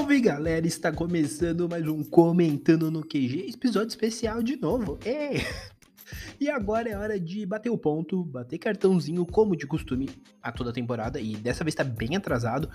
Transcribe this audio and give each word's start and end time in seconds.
Salve 0.00 0.18
galera, 0.18 0.66
está 0.66 0.90
começando 0.90 1.68
mais 1.68 1.86
um 1.86 2.02
Comentando 2.02 2.90
no 2.90 3.02
QG, 3.02 3.50
episódio 3.50 3.90
especial 3.90 4.42
de 4.42 4.56
novo. 4.56 4.98
Ei! 5.04 5.44
E 6.40 6.48
agora 6.48 6.88
é 6.88 6.96
hora 6.96 7.20
de 7.20 7.44
bater 7.44 7.68
o 7.68 7.76
ponto, 7.76 8.24
bater 8.24 8.56
cartãozinho 8.56 9.26
como 9.26 9.54
de 9.54 9.66
costume 9.66 10.08
a 10.42 10.50
toda 10.50 10.72
temporada, 10.72 11.20
e 11.20 11.36
dessa 11.36 11.62
vez 11.62 11.74
tá 11.74 11.84
bem 11.84 12.16
atrasado. 12.16 12.70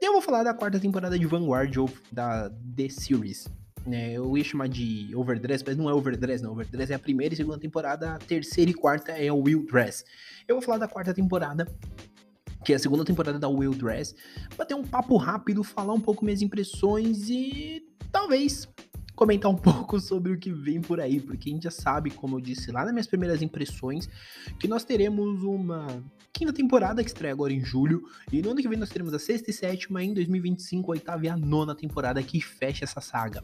Eu 0.00 0.14
vou 0.14 0.20
falar 0.20 0.42
da 0.42 0.52
quarta 0.52 0.80
temporada 0.80 1.16
de 1.16 1.24
Vanguard 1.24 1.76
ou 1.78 1.88
da 2.10 2.50
The 2.50 2.88
Series. 2.88 3.48
Né, 3.86 4.14
eu 4.14 4.36
ia 4.36 4.42
chamar 4.42 4.68
de 4.68 5.14
Overdress, 5.14 5.62
mas 5.64 5.76
não 5.76 5.88
é 5.88 5.94
Overdress, 5.94 6.42
não. 6.42 6.50
Overdress 6.52 6.90
é 6.90 6.94
a 6.96 6.98
primeira 6.98 7.34
e 7.34 7.36
segunda 7.36 7.58
temporada, 7.58 8.14
a 8.14 8.18
terceira 8.18 8.72
e 8.72 8.74
quarta 8.74 9.12
é 9.12 9.30
o 9.30 9.42
Will 9.42 9.64
Dress. 9.64 10.04
Eu 10.48 10.56
vou 10.56 10.62
falar 10.62 10.78
da 10.78 10.88
quarta 10.88 11.14
temporada, 11.14 11.68
que 12.64 12.72
é 12.72 12.76
a 12.76 12.78
segunda 12.78 13.04
temporada 13.04 13.38
da 13.38 13.48
Will 13.48 13.74
Dress, 13.74 14.14
bater 14.56 14.74
um 14.74 14.84
papo 14.84 15.16
rápido, 15.16 15.62
falar 15.62 15.92
um 15.92 16.00
pouco 16.00 16.24
minhas 16.24 16.42
impressões 16.42 17.28
e 17.28 17.84
talvez 18.10 18.68
comentar 19.14 19.50
um 19.50 19.56
pouco 19.56 20.00
sobre 20.00 20.32
o 20.32 20.38
que 20.38 20.50
vem 20.50 20.80
por 20.80 21.00
aí, 21.00 21.20
porque 21.20 21.50
a 21.50 21.52
gente 21.52 21.64
já 21.64 21.70
sabe, 21.70 22.10
como 22.10 22.36
eu 22.36 22.40
disse 22.40 22.72
lá 22.72 22.84
nas 22.84 22.92
minhas 22.92 23.06
primeiras 23.06 23.42
impressões, 23.42 24.08
que 24.58 24.66
nós 24.66 24.84
teremos 24.84 25.42
uma 25.42 26.02
quinta 26.32 26.52
temporada 26.52 27.02
que 27.02 27.08
estreia 27.08 27.32
agora 27.32 27.52
em 27.52 27.64
julho, 27.64 28.02
e 28.32 28.42
no 28.42 28.50
ano 28.50 28.60
que 28.60 28.68
vem 28.68 28.78
nós 28.78 28.88
teremos 28.88 29.14
a 29.14 29.18
sexta 29.18 29.50
e 29.50 29.52
sétima, 29.52 30.02
e 30.02 30.08
em 30.08 30.14
2025 30.14 30.90
a 30.90 30.94
oitava 30.94 31.24
e 31.24 31.28
a 31.28 31.36
nona 31.36 31.74
temporada 31.74 32.22
que 32.22 32.40
fecha 32.40 32.84
essa 32.84 33.00
saga. 33.00 33.42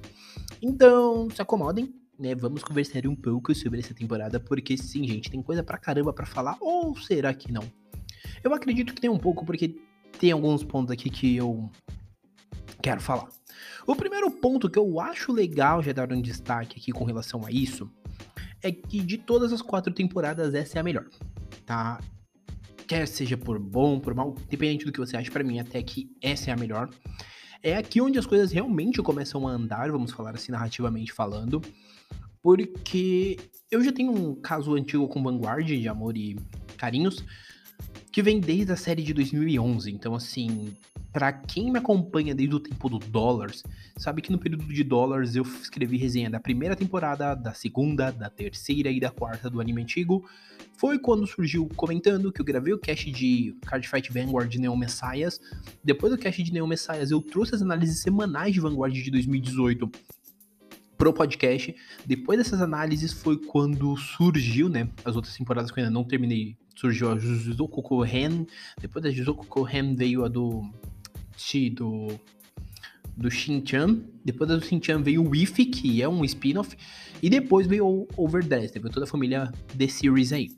Então, 0.60 1.28
se 1.30 1.40
acomodem, 1.40 1.94
né, 2.18 2.34
vamos 2.34 2.62
conversar 2.62 3.06
um 3.06 3.14
pouco 3.14 3.54
sobre 3.54 3.80
essa 3.80 3.94
temporada, 3.94 4.40
porque 4.40 4.76
sim, 4.76 5.06
gente, 5.06 5.30
tem 5.30 5.40
coisa 5.40 5.62
pra 5.62 5.78
caramba 5.78 6.12
para 6.12 6.26
falar, 6.26 6.56
ou 6.60 6.96
será 6.96 7.32
que 7.32 7.52
não? 7.52 7.62
Eu 8.42 8.54
acredito 8.54 8.94
que 8.94 9.00
tem 9.00 9.10
um 9.10 9.18
pouco, 9.18 9.44
porque 9.44 9.76
tem 10.18 10.32
alguns 10.32 10.64
pontos 10.64 10.90
aqui 10.90 11.10
que 11.10 11.36
eu 11.36 11.70
quero 12.82 13.00
falar. 13.00 13.28
O 13.86 13.94
primeiro 13.94 14.30
ponto 14.30 14.70
que 14.70 14.78
eu 14.78 15.00
acho 15.00 15.32
legal 15.32 15.82
já 15.82 15.92
dar 15.92 16.12
um 16.12 16.20
destaque 16.20 16.78
aqui 16.78 16.92
com 16.92 17.04
relação 17.04 17.44
a 17.44 17.50
isso 17.50 17.90
é 18.62 18.70
que 18.70 19.00
de 19.00 19.18
todas 19.18 19.52
as 19.52 19.62
quatro 19.62 19.92
temporadas 19.92 20.54
essa 20.54 20.78
é 20.78 20.80
a 20.80 20.84
melhor, 20.84 21.06
tá? 21.64 22.00
Quer 22.86 23.06
seja 23.06 23.36
por 23.36 23.58
bom, 23.58 23.98
por 23.98 24.14
mal, 24.14 24.34
dependente 24.48 24.84
do 24.84 24.92
que 24.92 24.98
você 24.98 25.16
acha, 25.16 25.30
para 25.30 25.44
mim 25.44 25.60
até 25.60 25.82
que 25.82 26.10
essa 26.20 26.50
é 26.50 26.52
a 26.52 26.56
melhor. 26.56 26.88
É 27.62 27.76
aqui 27.76 28.00
onde 28.00 28.18
as 28.18 28.26
coisas 28.26 28.52
realmente 28.52 29.02
começam 29.02 29.46
a 29.46 29.52
andar, 29.52 29.90
vamos 29.90 30.12
falar 30.12 30.34
assim 30.34 30.50
narrativamente 30.50 31.12
falando, 31.12 31.60
porque 32.42 33.38
eu 33.70 33.82
já 33.84 33.92
tenho 33.92 34.12
um 34.12 34.34
caso 34.34 34.74
antigo 34.74 35.06
com 35.08 35.22
Vanguard 35.22 35.66
de 35.66 35.88
amor 35.88 36.16
e 36.16 36.36
carinhos, 36.76 37.24
que 38.12 38.22
vem 38.22 38.40
desde 38.40 38.72
a 38.72 38.76
série 38.76 39.02
de 39.02 39.14
2011. 39.14 39.90
Então, 39.90 40.14
assim, 40.14 40.74
para 41.12 41.32
quem 41.32 41.70
me 41.70 41.78
acompanha 41.78 42.34
desde 42.34 42.54
o 42.54 42.60
tempo 42.60 42.88
do 42.88 42.98
Dollars, 42.98 43.62
sabe 43.96 44.20
que 44.20 44.32
no 44.32 44.38
período 44.38 44.64
de 44.64 44.82
Dollars 44.82 45.36
eu 45.36 45.42
escrevi 45.42 45.96
resenha 45.96 46.28
da 46.28 46.40
primeira 46.40 46.74
temporada, 46.74 47.34
da 47.34 47.54
segunda, 47.54 48.10
da 48.10 48.28
terceira 48.28 48.90
e 48.90 48.98
da 48.98 49.10
quarta 49.10 49.48
do 49.48 49.60
anime 49.60 49.82
antigo. 49.82 50.28
Foi 50.76 50.98
quando 50.98 51.26
surgiu 51.26 51.68
comentando 51.76 52.32
que 52.32 52.40
eu 52.40 52.44
gravei 52.44 52.72
o 52.72 52.78
cast 52.78 53.10
de 53.10 53.54
Card 53.66 53.86
Fight 53.86 54.12
Vanguard 54.12 54.52
Neon 54.54 54.76
Messiahs. 54.76 55.40
Depois 55.84 56.12
do 56.12 56.18
cast 56.18 56.42
de 56.42 56.52
Neon 56.52 56.66
Messiahs, 56.66 57.10
eu 57.10 57.20
trouxe 57.20 57.54
as 57.54 57.62
análises 57.62 58.00
semanais 58.00 58.54
de 58.54 58.60
Vanguard 58.60 58.92
de 58.92 59.10
2018 59.10 59.90
pro 60.96 61.12
podcast. 61.12 61.74
Depois 62.04 62.38
dessas 62.38 62.60
análises 62.60 63.12
foi 63.12 63.38
quando 63.38 63.96
surgiu, 63.96 64.68
né, 64.68 64.88
as 65.04 65.16
outras 65.16 65.36
temporadas 65.36 65.70
que 65.70 65.78
eu 65.78 65.84
ainda 65.84 65.92
não 65.92 66.04
terminei 66.04 66.56
surgiu 66.80 67.12
a 67.12 67.18
Juzuko 67.18 67.82
Kohen, 67.82 68.46
depois 68.80 69.02
da 69.02 69.10
Juzuko 69.10 69.46
Kohen 69.46 69.94
veio 69.94 70.24
a 70.24 70.28
do 70.28 70.62
do 71.74 72.20
do 73.16 73.30
Shin-chan, 73.30 74.02
depois 74.24 74.48
da 74.48 74.56
do 74.56 74.64
Shin-chan 74.64 75.02
veio 75.02 75.22
o 75.22 75.28
Wifi, 75.28 75.66
que 75.66 76.00
é 76.00 76.08
um 76.08 76.24
spin-off, 76.24 76.74
e 77.22 77.28
depois 77.28 77.66
veio 77.66 77.86
o 77.86 78.08
Overdress, 78.16 78.72
veio 78.72 78.90
toda 78.90 79.04
a 79.04 79.08
família 79.08 79.52
The 79.76 79.88
Series 79.88 80.32
aí. 80.32 80.48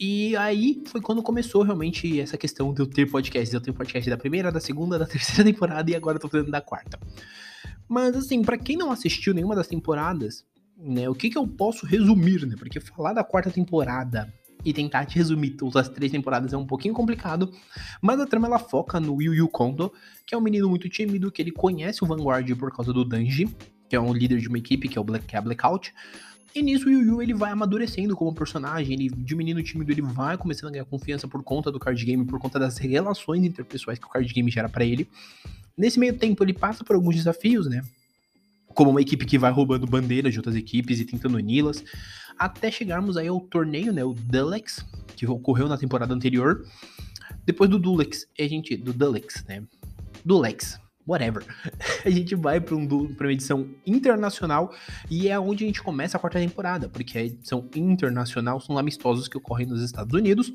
E 0.00 0.34
aí 0.36 0.82
foi 0.86 1.00
quando 1.02 1.22
começou 1.22 1.62
realmente 1.62 2.18
essa 2.18 2.38
questão 2.38 2.72
de 2.72 2.80
eu 2.80 2.86
ter 2.86 3.08
podcast. 3.08 3.54
Eu 3.54 3.60
tenho 3.60 3.76
podcast 3.76 4.08
da 4.08 4.16
primeira, 4.16 4.50
da 4.50 4.60
segunda, 4.60 4.98
da 4.98 5.06
terceira 5.06 5.44
temporada 5.44 5.90
e 5.90 5.94
agora 5.94 6.16
eu 6.16 6.20
tô 6.20 6.28
fazendo 6.28 6.50
da 6.50 6.60
quarta. 6.60 6.98
Mas 7.86 8.16
assim, 8.16 8.42
para 8.42 8.56
quem 8.56 8.76
não 8.76 8.90
assistiu 8.90 9.34
nenhuma 9.34 9.54
das 9.54 9.68
temporadas, 9.68 10.44
né, 10.76 11.08
o 11.08 11.14
que 11.14 11.30
que 11.30 11.38
eu 11.38 11.46
posso 11.46 11.86
resumir, 11.86 12.46
né? 12.46 12.56
Porque 12.58 12.80
falar 12.80 13.12
da 13.12 13.22
quarta 13.22 13.50
temporada 13.50 14.32
e 14.64 14.72
tentar 14.72 15.04
te 15.04 15.16
resumir 15.16 15.50
todas 15.50 15.76
as 15.76 15.88
três 15.88 16.10
temporadas 16.10 16.52
é 16.52 16.56
um 16.56 16.66
pouquinho 16.66 16.94
complicado, 16.94 17.52
mas 18.00 18.18
a 18.20 18.26
trama 18.26 18.46
ela 18.46 18.58
foca 18.58 18.98
no 18.98 19.20
Yu 19.20 19.34
Yu 19.34 19.48
Kondo, 19.48 19.92
que 20.26 20.34
é 20.34 20.38
um 20.38 20.40
menino 20.40 20.68
muito 20.68 20.88
tímido, 20.88 21.30
que 21.30 21.42
ele 21.42 21.50
conhece 21.50 22.02
o 22.02 22.06
Vanguard 22.06 22.48
por 22.56 22.70
causa 22.72 22.92
do 22.92 23.04
Danji, 23.04 23.48
que 23.88 23.96
é 23.96 24.00
um 24.00 24.12
líder 24.12 24.38
de 24.38 24.48
uma 24.48 24.58
equipe, 24.58 24.88
que 24.88 24.96
é 24.96 25.00
o 25.00 25.04
Black, 25.04 25.26
que 25.26 25.36
é 25.36 25.40
Blackout, 25.40 25.92
e 26.54 26.62
nisso 26.62 26.86
o 26.86 26.90
Yu 26.90 27.02
Yu 27.02 27.22
ele 27.22 27.34
vai 27.34 27.50
amadurecendo 27.50 28.14
como 28.14 28.32
personagem, 28.32 28.92
ele, 28.92 29.08
de 29.08 29.34
menino 29.34 29.60
tímido 29.60 29.90
ele 29.90 30.02
vai 30.02 30.38
começando 30.38 30.68
a 30.68 30.72
ganhar 30.72 30.84
confiança 30.84 31.26
por 31.26 31.42
conta 31.42 31.70
do 31.72 31.80
card 31.80 32.04
game, 32.04 32.24
por 32.24 32.38
conta 32.38 32.60
das 32.60 32.78
relações 32.78 33.44
interpessoais 33.44 33.98
que 33.98 34.06
o 34.06 34.08
card 34.08 34.32
game 34.32 34.48
gera 34.50 34.68
para 34.68 34.84
ele. 34.84 35.08
Nesse 35.76 35.98
meio 35.98 36.16
tempo 36.16 36.44
ele 36.44 36.52
passa 36.52 36.84
por 36.84 36.94
alguns 36.94 37.16
desafios, 37.16 37.68
né? 37.68 37.82
Como 38.68 38.90
uma 38.90 39.00
equipe 39.00 39.26
que 39.26 39.36
vai 39.36 39.50
roubando 39.50 39.84
bandeiras 39.84 40.32
de 40.32 40.38
outras 40.38 40.54
equipes 40.54 41.00
e 41.00 41.04
tentando 41.04 41.34
uni-las 41.34 41.82
até 42.38 42.70
chegarmos 42.70 43.16
aí 43.16 43.28
ao 43.28 43.40
torneio, 43.40 43.92
né, 43.92 44.04
o 44.04 44.14
Dulex, 44.14 44.84
que 45.16 45.26
ocorreu 45.26 45.68
na 45.68 45.78
temporada 45.78 46.14
anterior. 46.14 46.64
Depois 47.44 47.68
do 47.68 47.78
Dulex, 47.78 48.26
a 48.38 48.42
gente, 48.44 48.76
do 48.76 48.92
Dulex, 48.92 49.44
né, 49.46 49.62
Dulex, 50.24 50.80
whatever. 51.06 51.44
A 52.04 52.10
gente 52.10 52.34
vai 52.34 52.60
para 52.60 52.74
um, 52.74 52.86
uma 52.86 53.32
edição 53.32 53.68
internacional 53.86 54.72
e 55.10 55.28
é 55.28 55.38
onde 55.38 55.64
a 55.64 55.66
gente 55.66 55.82
começa 55.82 56.16
a 56.16 56.20
quarta 56.20 56.38
temporada, 56.38 56.88
porque 56.88 57.18
a 57.18 57.24
edição 57.24 57.68
internacional 57.76 58.60
são 58.60 58.78
amistosos 58.78 59.28
que 59.28 59.36
ocorrem 59.36 59.66
nos 59.66 59.82
Estados 59.82 60.14
Unidos. 60.14 60.52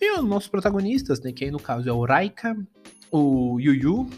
E 0.00 0.18
os 0.18 0.24
nossos 0.24 0.48
protagonistas, 0.48 1.20
né, 1.20 1.32
que 1.32 1.44
aí 1.44 1.50
no 1.50 1.60
caso 1.60 1.88
é 1.88 1.92
o 1.92 2.04
Raika, 2.04 2.56
o 3.10 3.60
Yuyu 3.60 4.08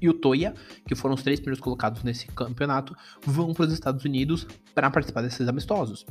e 0.00 0.08
o 0.08 0.14
Toya, 0.14 0.54
que 0.86 0.94
foram 0.94 1.14
os 1.14 1.22
três 1.22 1.40
primeiros 1.40 1.62
colocados 1.62 2.02
nesse 2.02 2.26
campeonato, 2.28 2.96
vão 3.24 3.52
para 3.52 3.66
os 3.66 3.72
Estados 3.72 4.04
Unidos 4.04 4.46
para 4.74 4.90
participar 4.90 5.22
desses 5.22 5.48
amistosos. 5.48 6.04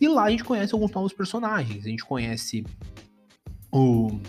E 0.00 0.08
lá 0.08 0.24
a 0.24 0.30
gente 0.30 0.44
conhece 0.44 0.74
alguns 0.74 0.90
novos 0.90 1.12
personagens. 1.12 1.84
A 1.84 1.88
gente 1.88 2.04
conhece 2.04 2.64
o. 3.72 4.20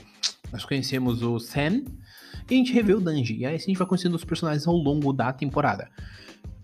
Nós 0.51 0.65
conhecemos 0.65 1.21
o 1.21 1.39
Sam 1.39 1.83
e 2.49 2.53
a 2.53 2.57
gente 2.57 2.73
revê 2.73 2.93
o 2.93 2.99
Danji. 2.99 3.37
E 3.37 3.45
aí 3.45 3.55
a 3.55 3.57
gente 3.57 3.77
vai 3.77 3.87
conhecendo 3.87 4.15
os 4.15 4.25
personagens 4.25 4.67
ao 4.67 4.75
longo 4.75 5.13
da 5.13 5.31
temporada. 5.31 5.89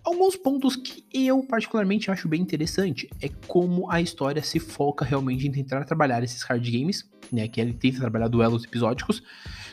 Alguns 0.02 0.36
pontos 0.36 0.76
que 0.76 1.04
eu 1.12 1.42
particularmente 1.42 2.12
acho 2.12 2.28
bem 2.28 2.40
interessante 2.40 3.08
é 3.20 3.28
como 3.48 3.90
a 3.90 4.00
história 4.00 4.40
se 4.40 4.60
foca 4.60 5.04
realmente 5.04 5.48
em 5.48 5.50
tentar 5.50 5.84
trabalhar 5.84 6.22
esses 6.22 6.44
card 6.44 6.70
games, 6.70 7.08
né? 7.32 7.48
Que 7.48 7.60
ele 7.60 7.72
tenta 7.72 7.98
trabalhar 7.98 8.28
duelos 8.28 8.62
episódicos. 8.64 9.20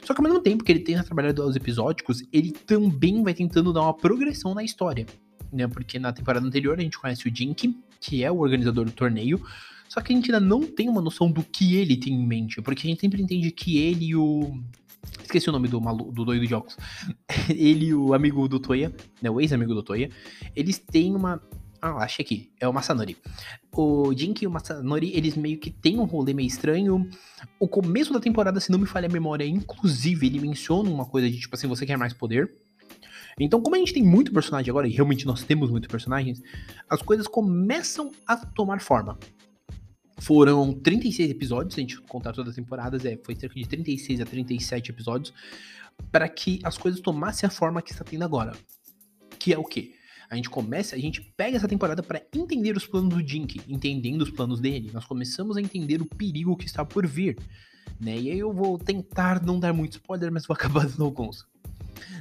Só 0.04 0.14
que 0.14 0.20
ao 0.20 0.24
mesmo 0.24 0.40
tempo 0.40 0.64
que 0.64 0.72
ele 0.72 0.80
tenta 0.80 1.04
trabalhar 1.04 1.32
duelos 1.32 1.56
episódicos, 1.56 2.24
ele 2.32 2.52
também 2.52 3.24
vai 3.24 3.34
tentando 3.34 3.72
dar 3.72 3.82
uma 3.82 3.94
progressão 3.94 4.54
na 4.54 4.64
história. 4.64 5.06
Né, 5.52 5.68
porque 5.68 6.00
na 6.00 6.12
temporada 6.12 6.46
anterior 6.46 6.80
a 6.80 6.82
gente 6.82 6.98
conhece 6.98 7.28
o 7.28 7.36
Jink, 7.36 7.78
que 8.00 8.24
é 8.24 8.32
o 8.32 8.40
organizador 8.40 8.86
do 8.86 8.92
torneio, 8.92 9.40
só 9.88 10.02
que 10.02 10.12
a 10.12 10.16
gente 10.16 10.34
ainda 10.34 10.44
não 10.44 10.64
tem 10.64 10.90
uma 10.90 11.00
noção 11.00 11.32
do 11.32 11.44
que 11.44 11.76
ele 11.76 11.96
tem 11.96 12.12
em 12.12 12.26
mente, 12.26 12.60
porque 12.60 12.88
a 12.88 12.90
gente 12.90 13.02
sempre 13.02 13.22
entende 13.22 13.52
que 13.52 13.78
ele 13.78 14.06
e 14.06 14.16
o 14.16 14.60
Esqueci 15.22 15.50
o 15.50 15.52
nome 15.52 15.68
do, 15.68 15.82
malu, 15.82 16.12
do 16.12 16.24
doido 16.24 16.48
de 16.48 16.54
óculos. 16.54 16.78
Ele 17.50 17.88
e 17.88 17.94
o 17.94 18.14
amigo 18.14 18.48
do 18.48 18.60
Toya, 18.60 18.94
né, 19.22 19.30
o 19.30 19.40
ex-amigo 19.40 19.74
do 19.74 19.84
Toya, 19.84 20.10
eles 20.56 20.80
têm 20.80 21.16
uma. 21.16 21.42
Ah, 21.86 21.98
achei 21.98 22.24
aqui. 22.24 22.50
É 22.62 22.66
o 22.66 22.72
Masanori. 22.72 23.18
O 23.76 24.14
Jink 24.16 24.42
e 24.42 24.48
o 24.48 24.50
Masanori, 24.50 25.12
eles 25.14 25.36
meio 25.36 25.60
que 25.60 25.70
têm 25.70 26.00
um 26.00 26.06
rolê 26.06 26.34
meio 26.34 26.48
estranho. 26.48 27.10
O 27.60 27.68
começo 27.68 28.14
da 28.14 28.22
temporada, 28.22 28.58
se 28.62 28.72
não 28.72 28.80
me 28.80 28.86
falha 28.86 29.10
a 29.10 29.12
memória, 29.12 29.46
inclusive, 29.46 30.26
ele 30.26 30.40
menciona 30.40 30.90
uma 30.90 31.06
coisa 31.06 31.30
de 31.30 31.38
tipo 31.38 31.54
assim: 31.54 31.68
você 31.68 31.86
quer 31.86 31.98
mais 31.98 32.14
poder? 32.14 32.56
Então, 33.38 33.62
como 33.62 33.76
a 33.76 33.80
gente 33.80 33.94
tem 33.94 34.02
muito 34.02 34.32
personagem 34.32 34.70
agora, 34.70 34.88
e 34.88 34.92
realmente 34.92 35.26
nós 35.26 35.44
temos 35.44 35.70
muitos 35.70 35.90
personagens, 35.90 36.42
as 36.90 37.02
coisas 37.02 37.28
começam 37.28 38.14
a 38.26 38.38
tomar 38.38 38.80
forma. 38.80 39.20
Foram 40.20 40.72
36 40.72 41.32
episódios, 41.32 41.74
se 41.74 41.82
a 41.82 41.84
gente 41.84 42.00
contar 42.04 42.32
todas 42.32 42.52
as 42.52 42.56
temporadas, 42.56 43.04
é, 43.04 43.20
foi 43.22 43.36
cerca 43.36 43.56
de 43.56 43.68
36 43.68 44.22
a 44.22 44.26
37 44.26 44.90
episódios, 44.90 45.34
para 46.14 46.30
que 46.30 46.62
as 46.64 46.78
coisas 46.78 47.02
tomassem 47.02 47.46
a 47.46 47.50
forma 47.50 47.82
que 47.82 47.92
está 47.92 48.06
tendo 48.06 48.24
agora. 48.24 48.54
Que 49.38 49.54
é 49.54 49.58
o 49.58 49.66
quê? 49.66 49.96
A 50.30 50.36
gente 50.36 50.50
começa, 50.50 50.96
a 50.96 51.00
gente 51.00 51.22
pega 51.22 51.58
essa 51.58 51.68
temporada 51.68 52.02
para 52.02 52.22
entender 52.34 52.76
os 52.76 52.86
planos 52.86 53.14
do 53.14 53.28
Jink, 53.28 53.62
entendendo 53.68 54.22
os 54.22 54.30
planos 54.30 54.60
dele. 54.60 54.92
Nós 54.94 55.06
começamos 55.06 55.58
a 55.58 55.62
entender 55.62 56.02
o 56.02 56.06
perigo 56.06 56.56
que 56.56 56.66
está 56.66 56.84
por 56.84 57.06
vir, 57.06 57.38
né? 58.00 58.18
E 58.18 58.32
aí 58.32 58.40
eu 58.40 58.52
vou 58.52 58.78
tentar 58.78 59.44
não 59.44 59.60
dar 59.60 59.74
muito 59.74 59.94
spoiler, 59.94 60.32
mas 60.32 60.46
vou 60.46 60.56
acabar 60.56 60.86
dando 60.86 61.04
alguns. 61.04 61.46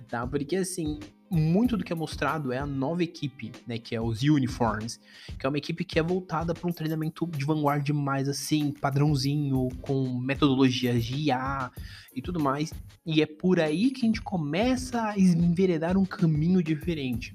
tá? 0.09 0.27
Porque 0.27 0.57
assim, 0.57 0.99
muito 1.33 1.79
do 1.79 1.85
que 1.85 1.93
é 1.93 1.97
mostrado 1.97 2.53
é 2.53 2.59
a 2.59 2.67
nova 2.67 3.03
equipe, 3.03 3.51
né, 3.67 3.79
que 3.79 3.97
é 3.97 4.01
os 4.01 4.23
Uniforms, 4.23 5.01
que 5.39 5.47
é 5.47 5.49
uma 5.49 5.57
equipe 5.57 5.83
que 5.83 5.99
é 5.99 6.03
voltada 6.03 6.53
para 6.53 6.69
um 6.69 6.73
treinamento 6.73 7.27
de 7.27 7.45
vanguarda 7.45 7.93
mais 7.95 8.29
assim, 8.29 8.71
padrãozinho, 8.71 9.69
com 9.81 10.19
metodologias 10.19 11.03
de 11.03 11.15
IA 11.29 11.71
e 12.15 12.21
tudo 12.21 12.39
mais. 12.39 12.73
E 13.07 13.23
é 13.23 13.27
por 13.27 13.59
aí 13.59 13.91
que 13.91 14.03
a 14.03 14.07
gente 14.07 14.21
começa 14.21 15.03
a 15.03 15.19
enveredar 15.19 15.97
um 15.97 16.05
caminho 16.05 16.63
diferente. 16.63 17.35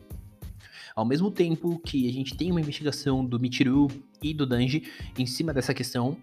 Ao 0.98 1.06
mesmo 1.06 1.30
tempo 1.30 1.80
que 1.86 2.10
a 2.10 2.12
gente 2.12 2.36
tem 2.36 2.50
uma 2.50 2.60
investigação 2.60 3.24
do 3.24 3.40
Michiru 3.40 3.88
e 4.20 4.34
do 4.34 4.48
Danji 4.48 4.82
em 5.16 5.28
cima 5.28 5.54
dessa 5.54 5.72
questão, 5.72 6.18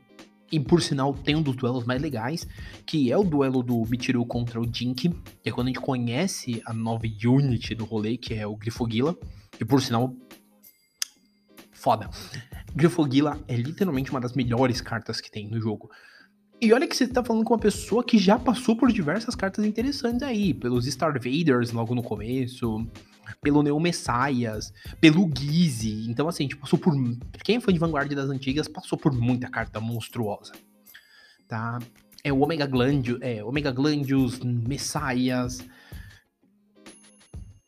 e 0.50 0.59
por 0.59 0.82
sinal 0.82 1.15
tem 1.15 1.37
um 1.37 1.43
dos 1.43 1.55
duelos 1.55 1.85
mais 1.85 2.03
legais, 2.03 2.44
que 2.85 3.12
é 3.12 3.17
o 3.17 3.23
duelo 3.23 3.62
do 3.62 3.87
Michiru 3.88 4.26
contra 4.26 4.61
o 4.61 4.65
Jink, 4.65 5.11
que 5.11 5.49
é 5.49 5.53
quando 5.53 5.69
a 5.69 5.71
gente 5.71 5.81
conhece 5.81 6.61
a 6.67 6.73
nova 6.73 7.05
unit 7.25 7.73
do 7.76 7.85
rolê, 7.85 8.17
que 8.17 8.35
é 8.35 8.49
o 8.49 8.56
Grifogila, 8.56 9.17
que 9.53 9.65
por 9.65 9.81
sinal 9.81 10.12
foda. 11.71 12.11
Grifogila 12.75 13.41
é 13.47 13.55
literalmente 13.55 14.11
uma 14.11 14.21
das 14.21 14.32
melhores 14.32 14.81
cartas 14.81 15.21
que 15.21 15.31
tem 15.31 15.47
no 15.49 15.61
jogo. 15.61 15.88
E 16.61 16.73
olha 16.73 16.88
que 16.88 16.97
você 16.97 17.06
tá 17.06 17.23
falando 17.23 17.44
com 17.44 17.55
uma 17.55 17.61
pessoa 17.61 18.03
que 18.03 18.19
já 18.19 18.41
passou 18.41 18.75
por 18.75 18.91
diversas 18.91 19.37
cartas 19.37 19.65
interessantes 19.65 20.25
aí, 20.25 20.53
pelos 20.53 20.85
Star 20.87 21.12
Vaders 21.12 21.71
logo 21.71 21.94
no 21.94 22.03
começo, 22.03 22.85
pelo 23.44 23.62
Neo 23.62 23.79
Messias, 23.79 24.73
pelo 25.00 25.31
Gizzy. 25.37 26.11
Então, 26.11 26.26
assim, 26.26 26.49
tipo, 26.49 26.62
passou 26.62 26.79
por. 26.79 26.94
Quem 27.44 27.61
foi 27.61 27.75
de 27.75 27.79
vanguarda 27.79 28.14
das 28.14 28.31
antigas 28.31 28.67
passou 28.67 28.99
por 28.99 29.12
muita 29.12 29.49
carta 29.49 29.79
monstruosa. 29.81 30.52
Tá? 31.46 31.79
É 32.25 32.32
o 32.32 32.41
Omega 32.41 32.67
Glandius, 32.67 33.19
é, 33.20 33.44
Omega 33.44 33.70
Glandius, 33.70 34.41
Messias. 34.41 35.62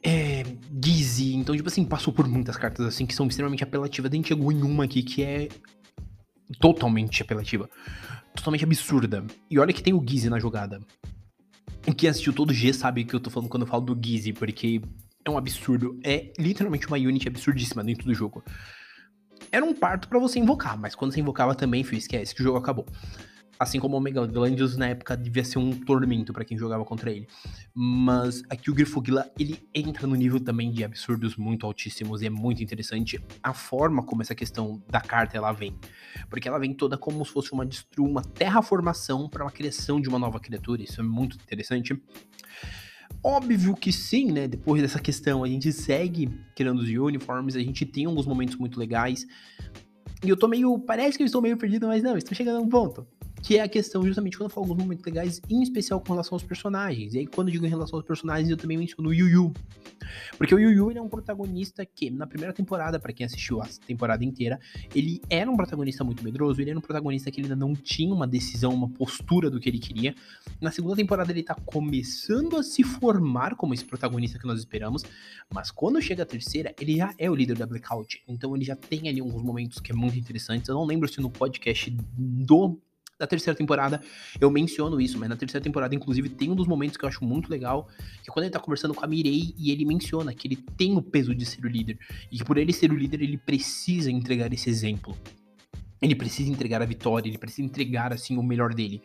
É, 0.02 0.44
Gizzy. 0.82 1.34
Então, 1.34 1.54
tipo 1.54 1.68
assim, 1.68 1.84
passou 1.84 2.12
por 2.12 2.26
muitas 2.26 2.56
cartas 2.56 2.86
assim 2.86 3.04
que 3.04 3.14
são 3.14 3.26
extremamente 3.26 3.62
apelativas. 3.62 4.10
A 4.10 4.14
gente 4.14 4.28
chegou 4.28 4.50
em 4.50 4.62
uma 4.62 4.84
aqui 4.84 5.02
que 5.02 5.22
é 5.22 5.48
totalmente 6.58 7.22
apelativa. 7.22 7.68
Totalmente 8.34 8.64
absurda. 8.64 9.24
E 9.50 9.58
olha 9.58 9.72
que 9.72 9.82
tem 9.82 9.92
o 9.92 10.02
Gizzy 10.04 10.30
na 10.30 10.38
jogada. 10.38 10.80
Quem 11.96 12.08
assistiu 12.08 12.32
todo 12.32 12.52
G 12.52 12.72
sabe 12.72 13.04
que 13.04 13.14
eu 13.14 13.20
tô 13.20 13.30
falando 13.30 13.48
quando 13.48 13.62
eu 13.62 13.68
falo 13.68 13.84
do 13.84 14.06
Gizzy, 14.06 14.32
porque 14.32 14.80
é 15.26 15.30
um 15.30 15.38
absurdo. 15.38 15.98
É 16.04 16.32
literalmente 16.38 16.86
uma 16.86 16.96
unit 16.96 17.28
absurdíssima 17.28 17.82
dentro 17.82 18.06
do 18.06 18.14
jogo. 18.14 18.44
Era 19.50 19.64
um 19.64 19.74
parto 19.74 20.08
para 20.08 20.18
você 20.18 20.38
invocar, 20.38 20.78
mas 20.78 20.94
quando 20.94 21.12
você 21.12 21.20
invocava 21.20 21.54
também, 21.54 21.84
filho, 21.84 21.98
esquece 21.98 22.34
que 22.34 22.40
o 22.40 22.44
jogo 22.44 22.58
acabou. 22.58 22.86
Assim 23.58 23.80
como 23.80 23.94
o 23.94 23.98
Omega 23.98 24.26
Glandius 24.26 24.76
na 24.76 24.88
época 24.88 25.16
devia 25.16 25.42
ser 25.42 25.58
um 25.58 25.72
tormento 25.72 26.30
para 26.30 26.44
quem 26.44 26.58
jogava 26.58 26.84
contra 26.84 27.10
ele. 27.10 27.26
Mas 27.74 28.42
aqui 28.50 28.70
o 28.70 28.74
Grifogila, 28.74 29.30
ele 29.38 29.66
entra 29.74 30.06
no 30.06 30.14
nível 30.14 30.38
também 30.38 30.70
de 30.70 30.84
absurdos 30.84 31.36
muito 31.36 31.64
altíssimos 31.64 32.20
e 32.20 32.26
é 32.26 32.30
muito 32.30 32.62
interessante 32.62 33.18
a 33.42 33.54
forma 33.54 34.02
como 34.02 34.20
essa 34.20 34.34
questão 34.34 34.82
da 34.90 35.00
carta 35.00 35.38
ela 35.38 35.52
vem. 35.52 35.74
Porque 36.28 36.46
ela 36.46 36.58
vem 36.58 36.74
toda 36.74 36.98
como 36.98 37.24
se 37.24 37.32
fosse 37.32 37.52
uma, 37.52 37.66
uma 37.98 38.22
terraformação 38.22 39.26
para 39.26 39.44
uma 39.44 39.50
criação 39.50 40.02
de 40.02 40.08
uma 40.08 40.18
nova 40.18 40.38
criatura. 40.38 40.82
Isso 40.82 41.00
é 41.00 41.04
muito 41.04 41.36
interessante. 41.36 41.98
Óbvio 43.22 43.74
que 43.74 43.92
sim, 43.92 44.30
né? 44.30 44.46
Depois 44.46 44.82
dessa 44.82 44.98
questão, 44.98 45.42
a 45.42 45.48
gente 45.48 45.72
segue 45.72 46.30
criando 46.54 46.80
os 46.80 46.88
uniformes, 46.88 47.56
a 47.56 47.60
gente 47.60 47.84
tem 47.84 48.06
alguns 48.06 48.26
momentos 48.26 48.56
muito 48.56 48.78
legais. 48.78 49.26
E 50.24 50.28
eu 50.28 50.36
tô 50.36 50.48
meio. 50.48 50.78
Parece 50.78 51.16
que 51.16 51.22
eu 51.22 51.26
estou 51.26 51.42
meio 51.42 51.56
perdido, 51.56 51.86
mas 51.86 52.02
não, 52.02 52.16
estou 52.16 52.34
chegando 52.34 52.58
a 52.58 52.60
um 52.60 52.68
ponto 52.68 53.06
que 53.42 53.58
é 53.58 53.62
a 53.62 53.68
questão 53.68 54.04
justamente 54.04 54.36
quando 54.36 54.50
eu 54.50 54.54
falo 54.54 54.66
alguns 54.66 54.82
momentos 54.82 55.04
legais, 55.04 55.40
em 55.48 55.62
especial 55.62 56.00
com 56.00 56.12
relação 56.12 56.34
aos 56.34 56.42
personagens. 56.42 57.14
E 57.14 57.18
aí, 57.18 57.26
quando 57.26 57.48
eu 57.48 57.52
digo 57.52 57.66
em 57.66 57.68
relação 57.68 57.98
aos 57.98 58.06
personagens, 58.06 58.50
eu 58.50 58.56
também 58.56 58.76
menciono 58.76 59.08
o 59.08 59.14
Yu 59.14 59.28
Yu. 59.28 59.52
Porque 60.36 60.54
o 60.54 60.58
Yu 60.58 60.70
Yu 60.70 60.90
ele 60.90 60.98
é 60.98 61.02
um 61.02 61.08
protagonista 61.08 61.84
que, 61.84 62.10
na 62.10 62.26
primeira 62.26 62.52
temporada, 62.52 62.98
para 62.98 63.12
quem 63.12 63.26
assistiu 63.26 63.62
a 63.62 63.68
temporada 63.86 64.24
inteira, 64.24 64.58
ele 64.94 65.20
era 65.28 65.50
um 65.50 65.56
protagonista 65.56 66.04
muito 66.04 66.22
medroso, 66.24 66.60
ele 66.60 66.70
era 66.70 66.78
um 66.78 66.82
protagonista 66.82 67.30
que 67.30 67.40
ainda 67.40 67.56
não 67.56 67.74
tinha 67.74 68.12
uma 68.12 68.26
decisão, 68.26 68.72
uma 68.72 68.88
postura 68.88 69.50
do 69.50 69.60
que 69.60 69.68
ele 69.68 69.78
queria. 69.78 70.14
Na 70.60 70.70
segunda 70.70 70.96
temporada, 70.96 71.30
ele 71.32 71.42
tá 71.42 71.54
começando 71.54 72.56
a 72.56 72.62
se 72.62 72.82
formar 72.82 73.54
como 73.56 73.74
esse 73.74 73.84
protagonista 73.84 74.38
que 74.38 74.46
nós 74.46 74.58
esperamos, 74.58 75.04
mas 75.52 75.70
quando 75.70 76.00
chega 76.00 76.22
a 76.22 76.26
terceira, 76.26 76.74
ele 76.80 76.96
já 76.96 77.14
é 77.18 77.30
o 77.30 77.34
líder 77.34 77.56
da 77.56 77.66
Blackout. 77.66 78.22
Então 78.28 78.54
ele 78.54 78.64
já 78.64 78.76
tem 78.76 79.08
ali 79.08 79.20
alguns 79.20 79.42
momentos 79.42 79.80
que 79.80 79.92
é 79.92 79.94
muito 79.94 80.18
interessantes. 80.18 80.68
Eu 80.68 80.74
não 80.74 80.84
lembro 80.84 81.08
se 81.08 81.20
no 81.20 81.30
podcast 81.30 81.90
do 81.90 82.78
da 83.18 83.26
terceira 83.26 83.56
temporada 83.56 84.00
eu 84.40 84.50
menciono 84.50 85.00
isso, 85.00 85.18
mas 85.18 85.28
na 85.28 85.36
terceira 85.36 85.62
temporada, 85.62 85.94
inclusive, 85.94 86.28
tem 86.28 86.50
um 86.50 86.54
dos 86.54 86.66
momentos 86.66 86.96
que 86.96 87.04
eu 87.04 87.08
acho 87.08 87.24
muito 87.24 87.50
legal, 87.50 87.88
que 88.22 88.30
é 88.30 88.32
quando 88.32 88.44
ele 88.44 88.52
tá 88.52 88.60
conversando 88.60 88.94
com 88.94 89.04
a 89.04 89.08
Mirei 89.08 89.54
e 89.56 89.70
ele 89.70 89.84
menciona 89.84 90.34
que 90.34 90.46
ele 90.46 90.56
tem 90.56 90.96
o 90.96 91.02
peso 91.02 91.34
de 91.34 91.46
ser 91.46 91.64
o 91.64 91.68
líder, 91.68 91.98
e 92.30 92.38
que 92.38 92.44
por 92.44 92.58
ele 92.58 92.72
ser 92.72 92.92
o 92.92 92.94
líder, 92.94 93.22
ele 93.22 93.38
precisa 93.38 94.10
entregar 94.10 94.52
esse 94.52 94.68
exemplo. 94.68 95.16
Ele 96.00 96.14
precisa 96.14 96.50
entregar 96.50 96.82
a 96.82 96.84
vitória, 96.84 97.28
ele 97.28 97.38
precisa 97.38 97.66
entregar, 97.66 98.12
assim, 98.12 98.36
o 98.36 98.42
melhor 98.42 98.74
dele. 98.74 99.02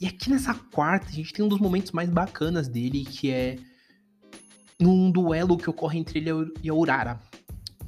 E 0.00 0.06
aqui 0.06 0.30
nessa 0.30 0.52
quarta, 0.54 1.08
a 1.08 1.12
gente 1.12 1.32
tem 1.32 1.44
um 1.44 1.48
dos 1.48 1.60
momentos 1.60 1.92
mais 1.92 2.10
bacanas 2.10 2.66
dele, 2.66 3.04
que 3.04 3.30
é 3.30 3.56
num 4.80 5.10
duelo 5.10 5.56
que 5.56 5.70
ocorre 5.70 5.98
entre 5.98 6.18
ele 6.18 6.30
e 6.62 6.68
a 6.68 6.74
Urara. 6.74 7.20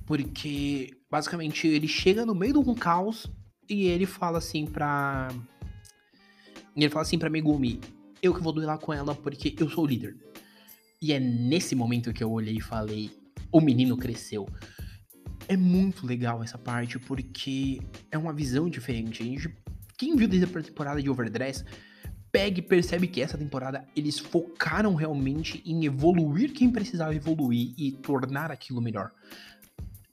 Porque, 0.06 0.90
basicamente, 1.10 1.66
ele 1.66 1.88
chega 1.88 2.24
no 2.24 2.34
meio 2.34 2.52
de 2.52 2.70
um 2.70 2.74
caos 2.74 3.28
e 3.70 3.86
ele 3.86 4.04
fala 4.04 4.38
assim 4.38 4.66
pra. 4.66 5.28
Ele 6.76 6.90
fala 6.90 7.02
assim 7.02 7.18
pra 7.18 7.30
Megumi: 7.30 7.80
Eu 8.20 8.34
que 8.34 8.42
vou 8.42 8.52
duelar 8.52 8.78
com 8.78 8.92
ela 8.92 9.14
porque 9.14 9.54
eu 9.58 9.70
sou 9.70 9.84
o 9.84 9.86
líder. 9.86 10.16
E 11.00 11.12
é 11.12 11.20
nesse 11.20 11.74
momento 11.74 12.12
que 12.12 12.22
eu 12.22 12.30
olhei 12.30 12.56
e 12.56 12.60
falei: 12.60 13.10
O 13.52 13.60
menino 13.60 13.96
cresceu. 13.96 14.48
É 15.48 15.56
muito 15.56 16.06
legal 16.06 16.42
essa 16.42 16.58
parte 16.58 16.98
porque 16.98 17.80
é 18.10 18.18
uma 18.18 18.32
visão 18.32 18.68
diferente. 18.68 19.22
Quem 19.96 20.16
viu 20.16 20.28
desde 20.28 20.46
a 20.58 20.62
temporada 20.62 21.00
de 21.00 21.08
Overdress 21.08 21.64
pega 22.32 22.60
e 22.60 22.62
percebe 22.62 23.08
que 23.08 23.20
essa 23.20 23.36
temporada 23.36 23.86
eles 23.96 24.18
focaram 24.18 24.94
realmente 24.94 25.62
em 25.66 25.84
evoluir 25.84 26.52
quem 26.52 26.70
precisava 26.70 27.14
evoluir 27.14 27.74
e 27.76 27.92
tornar 27.92 28.50
aquilo 28.50 28.80
melhor. 28.80 29.12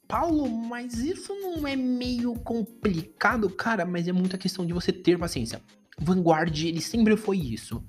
Paulo, 0.08 0.48
mas 0.48 0.94
isso 0.94 1.34
não 1.34 1.66
é 1.68 1.76
meio 1.76 2.34
complicado, 2.36 3.50
cara? 3.50 3.84
Mas 3.84 4.08
é 4.08 4.12
muita 4.12 4.38
questão 4.38 4.64
de 4.64 4.72
você 4.72 4.90
ter 4.90 5.18
paciência. 5.18 5.60
Vanguard, 6.00 6.64
ele 6.64 6.80
sempre 6.80 7.14
foi 7.14 7.36
isso. 7.36 7.84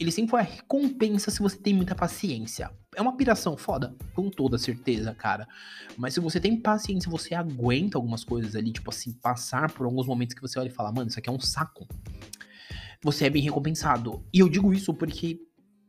Ele 0.00 0.10
sempre 0.10 0.32
foi 0.32 0.40
a 0.40 0.42
recompensa 0.42 1.30
se 1.30 1.38
você 1.38 1.56
tem 1.56 1.72
muita 1.72 1.94
paciência. 1.94 2.68
É 2.96 3.00
uma 3.00 3.16
piração 3.16 3.56
foda, 3.56 3.94
com 4.12 4.28
toda 4.28 4.58
certeza, 4.58 5.14
cara. 5.14 5.46
Mas 5.96 6.14
se 6.14 6.20
você 6.20 6.40
tem 6.40 6.60
paciência, 6.60 7.08
você 7.08 7.32
aguenta 7.32 7.96
algumas 7.96 8.24
coisas 8.24 8.56
ali, 8.56 8.72
tipo 8.72 8.90
assim, 8.90 9.12
passar 9.12 9.70
por 9.70 9.86
alguns 9.86 10.08
momentos 10.08 10.34
que 10.34 10.42
você 10.42 10.58
olha 10.58 10.66
e 10.66 10.72
fala, 10.72 10.90
mano, 10.90 11.08
isso 11.08 11.18
aqui 11.20 11.28
é 11.28 11.32
um 11.32 11.38
saco. 11.38 11.86
Você 13.04 13.26
é 13.26 13.30
bem 13.30 13.42
recompensado. 13.42 14.24
E 14.34 14.40
eu 14.40 14.48
digo 14.48 14.72
isso 14.72 14.92
porque 14.92 15.38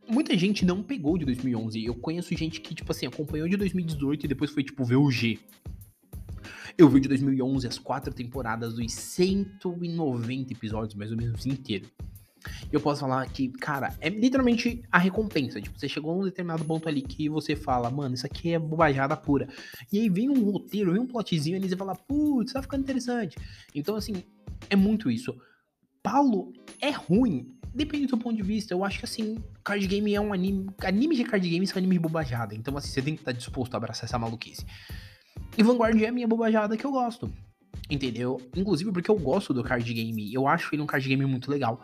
muita 0.08 0.38
gente 0.38 0.65
não 0.65 0.84
pegou 0.84 1.18
de 1.18 1.25
2011. 1.25 1.84
Eu 1.84 1.96
conheço 1.96 2.36
gente 2.36 2.62
que, 2.62 2.75
tipo 2.75 2.92
assim, 2.92 3.08
acompanhou 3.08 3.48
de 3.48 3.58
2018 3.58 4.25
e 4.25 4.27
depois 4.27 4.51
foi, 4.51 4.63
tipo, 4.63 4.84
ver 4.84 4.98
o 4.98 5.10
G. 5.10 5.39
Eu 6.77 6.89
vi 6.89 7.00
de 7.00 7.08
2011 7.08 7.68
as 7.68 7.77
quatro 7.77 8.13
temporadas 8.13 8.74
dos 8.74 8.92
190 8.92 10.53
episódios, 10.53 10.96
mais 10.96 11.12
ou 11.12 11.18
menos, 11.18 11.46
inteiro. 11.46 11.88
E 12.72 12.74
eu 12.74 12.82
posso 12.82 13.01
falar 13.01 13.27
que, 13.30 13.50
cara, 13.50 13.96
é 14.01 14.10
literalmente 14.10 14.84
a 14.92 14.98
recompensa. 14.98 15.62
Tipo, 15.62 15.80
você 15.80 15.88
chegou 15.88 16.12
a 16.12 16.15
um 16.15 16.24
determinado 16.24 16.65
ponto 16.65 16.89
ali 16.89 17.01
que 17.01 17.30
você 17.30 17.56
fala, 17.56 17.89
mano, 17.89 18.15
isso 18.15 18.25
aqui 18.25 18.53
é 18.53 18.60
bobajada 18.60 19.15
pura. 19.15 19.48
E 19.92 20.00
aí 20.00 20.10
vem 20.10 20.30
um 20.30 20.51
roteiro, 20.51 20.92
vem 20.92 21.01
um 21.01 21.08
plotzinho 21.08 21.56
ali 21.56 21.70
você 21.70 21.77
fala, 21.77 21.96
putz, 21.96 22.53
tá 22.53 22.62
ficando 22.62 22.82
interessante. 22.82 23.38
Então, 23.74 23.96
assim, 23.96 24.24
é 24.70 24.75
muito 24.75 25.10
isso. 25.10 25.36
Paulo 26.01 26.51
é 26.82 26.89
ruim, 26.89 27.56
depende 27.74 28.06
do 28.06 28.10
seu 28.10 28.18
ponto 28.18 28.36
de 28.36 28.44
vista. 28.44 28.74
Eu 28.74 28.84
acho 28.84 29.00
que 29.00 29.06
assim, 29.06 29.38
card 29.63 29.86
game 29.88 30.13
é 30.13 30.20
um 30.20 30.34
anime. 30.34 30.68
Anime 30.84 31.15
de 31.15 31.24
card 31.24 31.48
game 31.48 31.65
são 31.65 31.77
anime 31.77 31.96
de 31.96 32.01
bobajada. 32.01 32.56
Então, 32.56 32.75
assim, 32.75 32.89
você 32.89 33.01
tem 33.01 33.15
que 33.15 33.22
estar 33.22 33.32
disposto 33.32 33.74
a 33.75 33.77
abraçar 33.77 34.06
essa 34.06 34.20
maluquice. 34.20 34.65
E 35.58 35.63
Vanguard 35.63 36.02
é 36.02 36.08
a 36.08 36.12
minha 36.12 36.28
bobajada 36.28 36.75
que 36.75 36.86
eu 36.86 36.92
gosto. 36.92 37.32
Entendeu? 37.90 38.42
Inclusive 38.56 38.92
porque 38.92 39.12
eu 39.12 39.18
gosto 39.18 39.54
do 39.54 39.63
card 39.63 39.94
game. 39.94 40.34
Eu 40.34 40.48
acho 40.48 40.74
ele 40.74 40.82
um 40.82 40.88
card 40.88 41.08
game 41.08 41.25
muito 41.25 41.52
legal. 41.52 41.82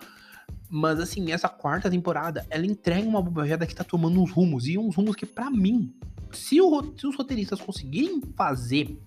Mas 0.70 1.00
assim, 1.00 1.32
essa 1.32 1.50
quarta 1.50 1.90
temporada, 1.90 2.46
ela 2.50 2.66
entrega 2.66 3.08
uma 3.08 3.22
bobajada 3.22 3.68
que 3.68 3.76
tá 3.76 3.84
tomando 3.84 4.22
uns 4.22 4.32
rumos. 4.32 4.68
E 4.68 4.78
uns 4.78 4.96
rumos 4.96 5.16
que, 5.16 5.26
para 5.26 5.50
mim, 5.50 5.94
se, 6.32 6.62
o, 6.62 6.94
se 6.98 7.08
os 7.08 7.16
roteiristas 7.16 7.62
conseguirem 7.62 8.22
fazer 8.36 8.98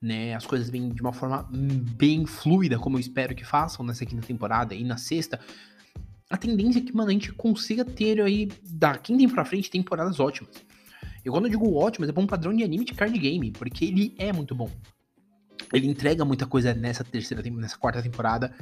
né, 0.00 0.34
as 0.34 0.46
coisas 0.46 0.70
bem 0.70 0.88
de 0.88 1.02
uma 1.02 1.12
forma 1.12 1.46
bem 1.50 2.24
fluida, 2.24 2.78
como 2.78 2.96
eu 2.96 3.00
espero 3.00 3.34
que 3.34 3.44
façam 3.44 3.84
nessa 3.84 4.06
quinta 4.06 4.26
temporada 4.26 4.74
e 4.74 4.82
na 4.82 4.96
sexta, 4.96 5.38
a 6.30 6.36
tendência 6.36 6.78
é 6.78 6.82
que, 6.82 6.94
mano, 6.94 7.10
a 7.10 7.12
gente 7.12 7.32
consiga 7.32 7.84
ter 7.84 8.20
aí, 8.20 8.48
da 8.64 8.96
quinta 8.96 9.34
pra 9.34 9.44
frente, 9.44 9.70
temporadas 9.70 10.20
ótimas. 10.20 10.54
E 11.24 11.30
quando 11.30 11.46
eu 11.46 11.50
digo 11.50 11.74
ótimas, 11.74 12.08
é 12.08 12.12
bom 12.12 12.26
padrão 12.26 12.54
de 12.54 12.62
anime 12.62 12.84
de 12.84 12.94
card 12.94 13.16
game, 13.18 13.50
porque 13.52 13.84
ele 13.84 14.14
é 14.18 14.32
muito 14.32 14.54
bom. 14.54 14.70
Ele 15.72 15.86
entrega 15.86 16.24
muita 16.24 16.46
coisa 16.46 16.74
nessa 16.74 17.04
terceira, 17.04 17.42
nessa 17.50 17.76
quarta 17.76 18.02
temporada. 18.02 18.52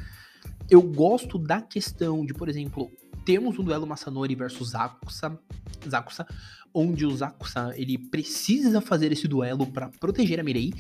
Eu 0.68 0.82
gosto 0.82 1.38
da 1.38 1.60
questão 1.60 2.24
de, 2.24 2.34
por 2.34 2.48
exemplo, 2.48 2.90
temos 3.24 3.58
um 3.58 3.64
duelo 3.64 3.86
Masanori 3.86 4.34
versus 4.34 4.70
Zakusa, 4.70 5.38
Zakusa 5.88 6.26
onde 6.74 7.06
o 7.06 7.16
Zakusa 7.16 7.72
ele 7.76 7.96
precisa 7.96 8.80
fazer 8.80 9.12
esse 9.12 9.26
duelo 9.26 9.66
para 9.66 9.88
proteger 9.88 10.40
a 10.40 10.42
Mirei. 10.42 10.72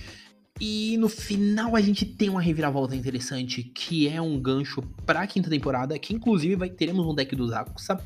E 0.60 0.96
no 0.98 1.08
final 1.08 1.76
a 1.76 1.80
gente 1.80 2.04
tem 2.04 2.28
uma 2.28 2.40
reviravolta 2.40 2.94
interessante, 2.94 3.62
que 3.62 4.08
é 4.08 4.20
um 4.20 4.40
gancho 4.40 4.82
para 5.06 5.20
a 5.20 5.26
quinta 5.26 5.48
temporada, 5.48 5.98
que 5.98 6.12
inclusive 6.12 6.56
vai 6.56 6.68
teremos 6.68 7.06
um 7.06 7.14
deck 7.14 7.34
do 7.36 7.48
Zakusa 7.48 8.02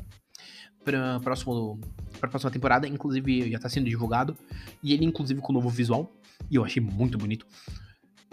para 0.83 1.19
próximo 1.19 1.79
para 2.19 2.29
próxima 2.29 2.51
temporada, 2.51 2.87
inclusive 2.87 3.51
já 3.51 3.59
tá 3.59 3.69
sendo 3.69 3.89
divulgado, 3.89 4.37
e 4.81 4.93
ele 4.93 5.05
inclusive 5.05 5.41
com 5.41 5.51
novo 5.51 5.69
visual, 5.69 6.11
e 6.49 6.55
eu 6.55 6.63
achei 6.63 6.81
muito 6.81 7.17
bonito. 7.17 7.45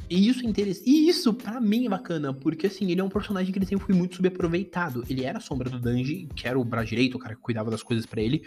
E 0.09 0.29
isso 0.29 0.45
é 0.45 0.49
interessante. 0.49 0.91
E 0.91 1.09
isso, 1.09 1.33
pra 1.33 1.61
mim, 1.61 1.87
é 1.87 1.89
bacana, 1.89 2.35
porque 2.35 2.67
assim, 2.67 2.91
ele 2.91 3.01
é 3.01 3.05
um 3.05 3.09
personagem 3.09 3.53
que 3.53 3.59
ele 3.61 3.67
sempre 3.67 3.87
foi 3.87 3.95
muito 3.95 4.17
subaproveitado. 4.17 5.05
Ele 5.09 5.25
era 5.25 5.39
a 5.39 5.41
sombra 5.41 5.71
do 5.71 5.79
Danji, 5.79 6.29
que 6.35 6.49
era 6.49 6.59
o 6.59 6.65
braço 6.65 6.89
direito, 6.89 7.15
o 7.15 7.19
cara 7.19 7.37
que 7.37 7.41
cuidava 7.41 7.71
das 7.71 7.81
coisas 7.81 8.05
para 8.05 8.21
ele. 8.21 8.43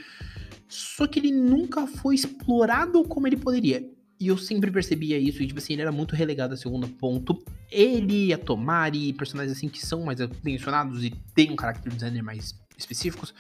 Só 0.68 1.08
que 1.08 1.20
ele 1.20 1.32
nunca 1.32 1.88
foi 1.88 2.16
explorado 2.16 3.02
como 3.06 3.28
ele 3.28 3.38
poderia. 3.38 3.90
E 4.20 4.28
eu 4.28 4.38
sempre 4.38 4.72
percebia 4.72 5.18
isso, 5.18 5.42
e 5.42 5.48
tipo 5.48 5.60
assim, 5.60 5.74
ele 5.74 5.84
era 5.84 5.92
muito 5.92 6.16
relegado 6.16 6.54
a 6.54 6.58
segundo 6.58 6.88
ponto. 6.88 7.42
Ele, 7.72 8.34
a 8.34 8.38
Tomari, 8.38 9.14
personagens 9.14 9.56
assim 9.56 9.70
que 9.70 9.86
são 9.86 10.04
mais 10.04 10.20
mencionados 10.44 11.04
e 11.04 11.12
tem 11.34 11.50
um 11.50 11.56
character 11.58 11.94
designer 11.94 12.22
mais 12.22 12.54
específicos, 12.78 13.34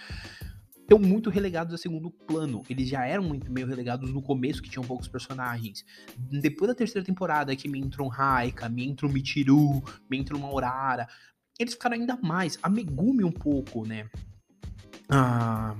estão 0.83 0.99
muito 0.99 1.29
relegados 1.29 1.73
a 1.73 1.77
segundo 1.77 2.11
plano. 2.11 2.61
Eles 2.69 2.87
já 2.87 3.05
eram 3.05 3.23
muito 3.23 3.51
meio 3.51 3.65
relegados 3.65 4.13
no 4.13 4.21
começo, 4.21 4.61
que 4.61 4.69
tinham 4.69 4.83
poucos 4.83 5.07
personagens. 5.07 5.83
Depois 6.17 6.69
da 6.69 6.75
terceira 6.75 7.05
temporada, 7.05 7.55
que 7.55 7.67
me 7.67 7.79
entrou 7.79 8.07
um 8.07 8.09
Raika, 8.09 8.69
me 8.69 8.85
entrou 8.85 9.09
um 9.09 9.13
Michiru, 9.13 9.83
me 10.09 10.17
entrou 10.17 10.39
uma 10.39 10.49
Aurora, 10.49 11.07
eles 11.59 11.73
ficaram 11.73 11.95
ainda 11.95 12.17
mais. 12.21 12.59
A 12.61 12.69
Megumi 12.69 13.23
um 13.23 13.31
pouco, 13.31 13.85
né? 13.85 14.09
Ah, 15.09 15.75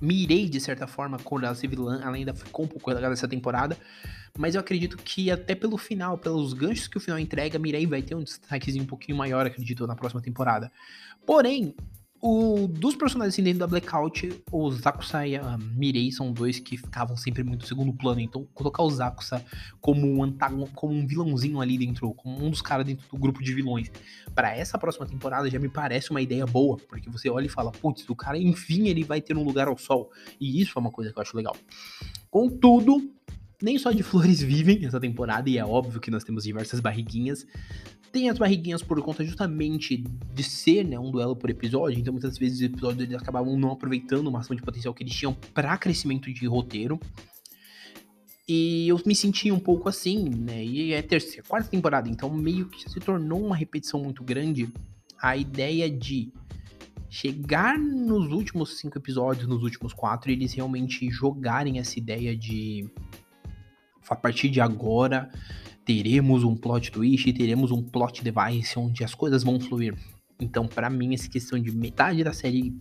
Mirei, 0.00 0.48
de 0.48 0.60
certa 0.60 0.86
forma, 0.86 1.18
quando 1.18 1.44
ela 1.44 1.54
se 1.54 1.66
vilã, 1.66 2.00
ela 2.02 2.16
ainda 2.16 2.34
ficou 2.34 2.64
um 2.64 2.68
pouco 2.68 2.90
relegada 2.90 3.14
essa 3.14 3.28
temporada. 3.28 3.76
Mas 4.38 4.54
eu 4.54 4.60
acredito 4.60 4.96
que 4.98 5.30
até 5.30 5.54
pelo 5.54 5.78
final, 5.78 6.18
pelos 6.18 6.52
ganchos 6.52 6.86
que 6.86 6.98
o 6.98 7.00
final 7.00 7.18
entrega, 7.18 7.58
Mirei 7.58 7.86
vai 7.86 8.02
ter 8.02 8.14
um 8.14 8.22
destaquezinho 8.22 8.84
um 8.84 8.86
pouquinho 8.86 9.16
maior, 9.16 9.46
acredito, 9.46 9.86
na 9.86 9.96
próxima 9.96 10.20
temporada. 10.20 10.70
Porém, 11.24 11.74
o, 12.26 12.66
dos 12.66 12.96
personagens 12.96 13.34
assim, 13.34 13.42
dentro 13.44 13.60
da 13.60 13.68
Blackout, 13.68 14.42
o 14.50 14.70
Zakusa 14.72 15.24
e 15.24 15.36
a 15.36 15.56
Mirei 15.56 16.10
são 16.10 16.32
dois 16.32 16.58
que 16.58 16.76
ficavam 16.76 17.16
sempre 17.16 17.44
muito 17.44 17.68
segundo 17.68 17.92
plano. 17.92 18.20
Então, 18.20 18.44
colocar 18.52 18.82
o 18.82 18.90
Zakusa 18.90 19.44
como 19.80 20.20
um 20.24 20.36
como 20.74 20.92
um 20.92 21.06
vilãozinho 21.06 21.60
ali 21.60 21.78
dentro, 21.78 22.12
como 22.14 22.44
um 22.44 22.50
dos 22.50 22.60
caras 22.60 22.84
dentro 22.84 23.06
do 23.08 23.16
grupo 23.16 23.40
de 23.44 23.54
vilões, 23.54 23.92
para 24.34 24.56
essa 24.56 24.76
próxima 24.76 25.06
temporada 25.06 25.48
já 25.48 25.60
me 25.60 25.68
parece 25.68 26.10
uma 26.10 26.20
ideia 26.20 26.44
boa, 26.44 26.76
porque 26.88 27.08
você 27.08 27.30
olha 27.30 27.46
e 27.46 27.48
fala, 27.48 27.70
putz, 27.70 28.08
o 28.08 28.16
cara, 28.16 28.36
enfim, 28.36 28.88
ele 28.88 29.04
vai 29.04 29.20
ter 29.20 29.36
um 29.36 29.44
lugar 29.44 29.68
ao 29.68 29.78
sol. 29.78 30.10
E 30.40 30.60
isso 30.60 30.72
é 30.76 30.80
uma 30.80 30.90
coisa 30.90 31.12
que 31.12 31.18
eu 31.18 31.22
acho 31.22 31.36
legal. 31.36 31.56
Contudo, 32.28 33.08
nem 33.62 33.78
só 33.78 33.90
de 33.90 34.02
flores 34.02 34.40
vivem 34.40 34.84
essa 34.84 35.00
temporada, 35.00 35.48
e 35.48 35.58
é 35.58 35.64
óbvio 35.64 36.00
que 36.00 36.10
nós 36.10 36.24
temos 36.24 36.44
diversas 36.44 36.80
barriguinhas. 36.80 37.46
Tem 38.12 38.30
as 38.30 38.38
barriguinhas 38.38 38.82
por 38.82 39.00
conta 39.02 39.24
justamente 39.24 39.98
de 40.32 40.42
ser 40.42 40.84
né, 40.84 40.98
um 40.98 41.10
duelo 41.10 41.36
por 41.36 41.50
episódio, 41.50 41.98
então 41.98 42.12
muitas 42.12 42.38
vezes 42.38 42.58
os 42.58 42.62
episódios 42.62 43.02
eles 43.02 43.20
acabavam 43.20 43.58
não 43.58 43.72
aproveitando 43.72 44.26
o 44.26 44.32
máximo 44.32 44.56
de 44.56 44.62
potencial 44.62 44.94
que 44.94 45.02
eles 45.02 45.14
tinham 45.14 45.34
para 45.52 45.76
crescimento 45.76 46.32
de 46.32 46.46
roteiro. 46.46 46.98
E 48.48 48.86
eu 48.88 49.00
me 49.04 49.14
senti 49.14 49.50
um 49.50 49.58
pouco 49.58 49.88
assim, 49.88 50.28
né? 50.28 50.64
E 50.64 50.92
é 50.92 51.02
terceira, 51.02 51.42
quarta 51.46 51.68
temporada, 51.68 52.08
então 52.08 52.32
meio 52.32 52.68
que 52.68 52.88
se 52.88 53.00
tornou 53.00 53.44
uma 53.44 53.56
repetição 53.56 54.00
muito 54.00 54.22
grande 54.22 54.72
a 55.20 55.36
ideia 55.36 55.90
de 55.90 56.32
chegar 57.08 57.78
nos 57.78 58.30
últimos 58.30 58.78
cinco 58.78 58.98
episódios, 58.98 59.48
nos 59.48 59.62
últimos 59.62 59.92
quatro, 59.92 60.30
eles 60.30 60.52
realmente 60.52 61.10
jogarem 61.10 61.78
essa 61.78 61.98
ideia 61.98 62.36
de 62.36 62.88
a 64.08 64.16
partir 64.16 64.48
de 64.48 64.60
agora 64.60 65.30
teremos 65.84 66.42
um 66.42 66.56
plot 66.56 66.90
twist, 66.90 67.32
teremos 67.32 67.70
um 67.70 67.82
plot 67.82 68.22
device 68.22 68.78
onde 68.78 69.04
as 69.04 69.14
coisas 69.14 69.42
vão 69.42 69.60
fluir. 69.60 69.96
Então, 70.38 70.66
para 70.66 70.90
mim, 70.90 71.14
essa 71.14 71.28
questão 71.28 71.58
de 71.58 71.70
metade 71.70 72.22
da 72.22 72.32
série 72.32 72.74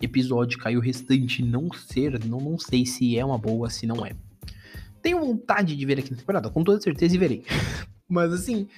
episódica 0.00 0.70
e 0.70 0.76
o 0.76 0.80
restante 0.80 1.42
não 1.42 1.72
ser, 1.72 2.24
não, 2.24 2.40
não 2.40 2.58
sei 2.58 2.86
se 2.86 3.18
é 3.18 3.24
uma 3.24 3.36
boa, 3.36 3.68
se 3.68 3.86
não 3.86 4.04
é. 4.06 4.12
Tenho 5.02 5.20
vontade 5.20 5.76
de 5.76 5.86
ver 5.86 5.98
aqui 5.98 6.10
na 6.10 6.16
temporada, 6.16 6.50
com 6.50 6.62
toda 6.62 6.80
certeza 6.80 7.14
e 7.14 7.18
verei. 7.18 7.44
Mas 8.08 8.32
assim, 8.32 8.68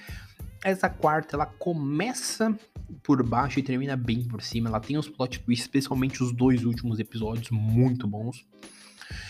essa 0.63 0.89
quarta 0.89 1.35
ela 1.35 1.45
começa 1.45 2.57
por 3.03 3.21
baixo 3.23 3.59
e 3.59 3.63
termina 3.63 3.95
bem 3.95 4.23
por 4.23 4.41
cima. 4.41 4.69
Ela 4.69 4.79
tem 4.79 4.97
os 4.97 5.09
plot 5.09 5.39
twists, 5.39 5.65
especialmente 5.65 6.23
os 6.23 6.31
dois 6.31 6.63
últimos 6.63 6.99
episódios, 6.99 7.49
muito 7.51 8.07
bons. 8.07 8.45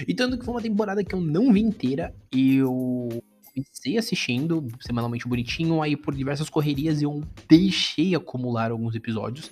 E 0.08 0.14
tanto 0.14 0.38
que 0.38 0.46
foi 0.46 0.54
uma 0.54 0.62
temporada 0.62 1.04
que 1.04 1.14
eu 1.14 1.22
não 1.22 1.52
vi 1.52 1.62
inteira, 1.62 2.14
eu 2.32 3.10
comecei 3.54 3.98
assistindo 3.98 4.68
semanalmente 4.80 5.28
bonitinho, 5.28 5.82
aí 5.82 5.96
por 5.96 6.16
diversas 6.16 6.50
correrias 6.50 7.02
eu 7.02 7.22
deixei 7.48 8.16
acumular 8.16 8.72
alguns 8.72 8.96
episódios. 8.96 9.52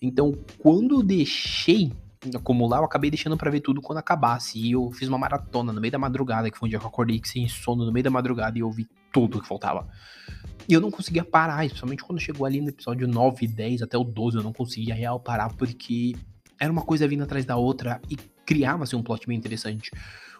Então, 0.00 0.32
quando 0.58 1.02
deixei 1.02 1.92
acumular, 2.34 2.78
eu 2.78 2.84
acabei 2.84 3.10
deixando 3.10 3.36
para 3.36 3.50
ver 3.50 3.60
tudo 3.60 3.80
quando 3.80 3.98
acabasse. 3.98 4.58
E 4.58 4.72
eu 4.72 4.90
fiz 4.92 5.08
uma 5.08 5.18
maratona 5.18 5.72
no 5.72 5.80
meio 5.80 5.92
da 5.92 5.98
madrugada, 5.98 6.50
que 6.50 6.58
foi 6.58 6.68
um 6.68 6.70
dia 6.70 6.78
que 6.78 6.84
eu 6.84 6.88
acordei 6.88 7.20
sem 7.24 7.48
sono 7.48 7.84
no 7.84 7.92
meio 7.92 8.04
da 8.04 8.10
madrugada 8.10 8.56
e 8.58 8.60
eu 8.60 8.70
vi 8.70 8.86
tudo 9.12 9.40
que 9.40 9.48
faltava. 9.48 9.88
E 10.68 10.72
eu 10.72 10.80
não 10.80 10.90
conseguia 10.90 11.24
parar, 11.24 11.64
especialmente 11.64 12.02
quando 12.02 12.20
chegou 12.20 12.46
ali 12.46 12.60
no 12.60 12.68
episódio 12.68 13.08
9, 13.08 13.46
10 13.46 13.82
até 13.82 13.98
o 13.98 14.04
12, 14.04 14.36
eu 14.36 14.42
não 14.42 14.52
conseguia 14.52 14.94
real 14.94 15.18
parar 15.18 15.52
porque 15.54 16.14
era 16.58 16.72
uma 16.72 16.82
coisa 16.82 17.08
vindo 17.08 17.24
atrás 17.24 17.44
da 17.44 17.56
outra 17.56 18.00
e 18.08 18.16
criava-se 18.52 18.94
um 18.94 19.02
plot 19.02 19.26
bem 19.26 19.38
interessante. 19.38 19.90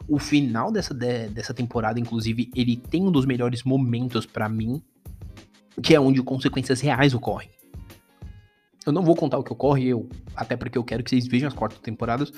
O 0.07 0.19
final 0.19 0.71
dessa, 0.71 0.93
de, 0.93 1.29
dessa 1.29 1.55
temporada, 1.55 1.99
inclusive, 1.99 2.51
ele 2.55 2.77
tem 2.77 3.03
um 3.03 3.11
dos 3.11 3.25
melhores 3.25 3.63
momentos 3.63 4.27
para 4.27 4.51
mim, 4.51 4.83
que 5.83 5.95
é 5.95 6.01
onde 6.01 6.23
consequências 6.23 6.83
reais 6.83 7.15
ocorrem. 7.15 7.49
Eu 8.85 8.93
não 8.93 9.03
vou 9.03 9.17
contar 9.17 9.39
o 9.39 9.43
que 9.43 9.53
ocorre, 9.53 9.89
eu, 9.89 10.09
até 10.37 10.57
porque 10.57 10.77
eu 10.77 10.85
quero 10.85 11.03
que 11.03 11.09
vocês 11.09 11.27
vejam 11.27 11.49
as 11.49 11.55
quatro 11.55 11.79
temporadas, 11.79 12.31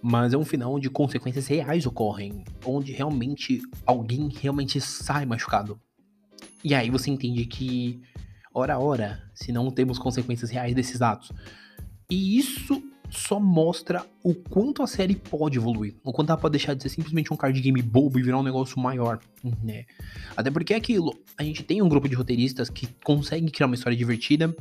mas 0.00 0.32
é 0.32 0.36
um 0.36 0.44
final 0.44 0.74
onde 0.74 0.88
consequências 0.88 1.48
reais 1.48 1.86
ocorrem, 1.86 2.44
onde 2.64 2.92
realmente 2.92 3.60
alguém 3.84 4.28
realmente 4.28 4.80
sai 4.80 5.26
machucado. 5.26 5.80
E 6.62 6.72
aí 6.72 6.88
você 6.88 7.10
entende 7.10 7.46
que, 7.46 8.00
ora 8.54 8.74
a 8.74 8.78
hora, 8.78 9.24
se 9.34 9.50
não 9.50 9.72
temos 9.72 9.98
consequências 9.98 10.50
reais 10.50 10.72
desses 10.72 11.02
atos. 11.02 11.32
E 12.08 12.38
isso 12.38 12.80
só 13.16 13.40
mostra 13.40 14.04
o 14.22 14.34
quanto 14.34 14.82
a 14.82 14.86
série 14.86 15.16
pode 15.16 15.56
evoluir, 15.56 15.94
o 16.04 16.12
quanto 16.12 16.30
ela 16.30 16.38
pode 16.38 16.52
deixar 16.52 16.74
de 16.74 16.82
ser 16.82 16.90
simplesmente 16.90 17.32
um 17.32 17.36
card 17.36 17.58
game 17.60 17.80
bobo 17.80 18.18
e 18.18 18.22
virar 18.22 18.38
um 18.38 18.42
negócio 18.42 18.78
maior, 18.78 19.18
né? 19.62 19.86
Até 20.36 20.50
porque 20.50 20.74
é 20.74 20.76
aquilo, 20.76 21.18
a 21.36 21.42
gente 21.42 21.62
tem 21.62 21.80
um 21.80 21.88
grupo 21.88 22.08
de 22.08 22.14
roteiristas 22.14 22.68
que 22.68 22.86
consegue 23.02 23.50
criar 23.50 23.66
uma 23.66 23.74
história 23.74 23.96
divertida, 23.96 24.54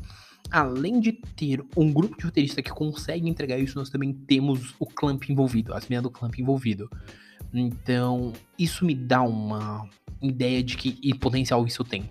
além 0.50 1.00
de 1.00 1.12
ter 1.12 1.63
um 1.75 1.91
grupo 1.91 2.17
de 2.17 2.24
roteiristas 2.24 2.63
que 2.63 2.69
consegue 2.69 3.27
entregar 3.27 3.59
isso, 3.59 3.77
nós 3.77 3.89
também 3.89 4.13
temos 4.13 4.74
o 4.79 4.85
Clamp 4.85 5.24
envolvido, 5.29 5.74
as 5.74 5.83
meninas 5.88 6.03
do 6.03 6.12
Clamp 6.12 6.38
envolvido. 6.39 6.89
Então, 7.53 8.33
isso 8.57 8.85
me 8.85 8.95
dá 8.95 9.21
uma 9.21 9.88
ideia 10.21 10.63
de 10.63 10.77
que 10.77 11.13
potencial 11.15 11.65
isso 11.65 11.83
tem. 11.83 12.09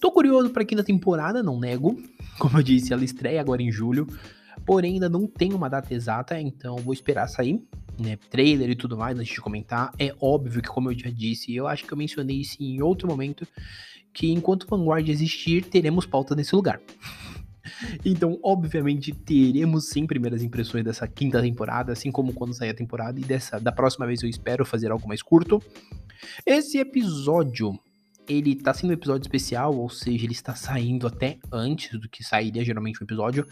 Tô 0.00 0.10
curioso 0.10 0.50
para 0.50 0.64
quinta 0.64 0.82
temporada, 0.82 1.42
não 1.42 1.60
nego. 1.60 2.02
Como 2.38 2.58
eu 2.58 2.62
disse, 2.62 2.92
ela 2.92 3.04
estreia 3.04 3.40
agora 3.40 3.62
em 3.62 3.70
julho 3.70 4.06
porém 4.64 4.94
ainda 4.94 5.08
não 5.08 5.26
tem 5.26 5.52
uma 5.52 5.68
data 5.68 5.92
exata, 5.92 6.40
então 6.40 6.76
vou 6.76 6.92
esperar 6.92 7.28
sair, 7.28 7.62
né, 7.98 8.16
trailer 8.30 8.70
e 8.70 8.74
tudo 8.74 8.96
mais 8.96 9.18
antes 9.18 9.32
de 9.32 9.40
comentar. 9.40 9.92
É 9.98 10.14
óbvio 10.20 10.62
que, 10.62 10.68
como 10.68 10.90
eu 10.90 10.98
já 10.98 11.10
disse, 11.10 11.54
eu 11.54 11.66
acho 11.66 11.84
que 11.84 11.92
eu 11.92 11.98
mencionei 11.98 12.36
isso 12.36 12.56
em 12.60 12.82
outro 12.82 13.08
momento, 13.08 13.46
que 14.12 14.30
enquanto 14.30 14.66
Vanguard 14.66 15.08
existir, 15.08 15.64
teremos 15.64 16.06
pauta 16.06 16.34
nesse 16.34 16.54
lugar. 16.54 16.80
Então, 18.04 18.38
obviamente, 18.42 19.12
teremos 19.12 19.88
sim 19.88 20.06
primeiras 20.06 20.42
impressões 20.42 20.84
dessa 20.84 21.06
quinta 21.06 21.40
temporada, 21.40 21.92
assim 21.92 22.10
como 22.10 22.32
quando 22.32 22.52
sair 22.52 22.70
a 22.70 22.74
temporada, 22.74 23.18
e 23.20 23.22
dessa 23.22 23.60
da 23.60 23.70
próxima 23.70 24.06
vez 24.06 24.22
eu 24.22 24.28
espero 24.28 24.64
fazer 24.64 24.90
algo 24.90 25.06
mais 25.06 25.22
curto. 25.22 25.62
Esse 26.44 26.78
episódio 26.78 27.78
ele 28.30 28.54
tá 28.54 28.72
sendo 28.72 28.90
um 28.90 28.94
episódio 28.94 29.22
especial, 29.22 29.76
ou 29.76 29.88
seja, 29.88 30.24
ele 30.24 30.32
está 30.32 30.54
saindo 30.54 31.08
até 31.08 31.38
antes 31.50 31.98
do 31.98 32.08
que 32.08 32.22
sairia 32.22 32.64
geralmente 32.64 33.02
um 33.02 33.04
episódio. 33.04 33.44